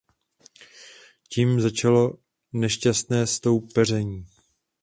[1.29, 2.17] Tím začalo
[2.53, 4.25] nešťastné soupeření.